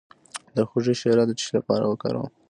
[0.55, 2.29] د هوږې شیره د څه لپاره وکاروم؟